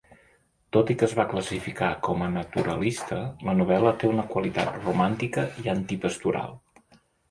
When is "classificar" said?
1.33-1.91